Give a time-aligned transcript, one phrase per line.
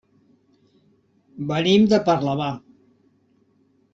[1.51, 2.47] Venim de Parlavà.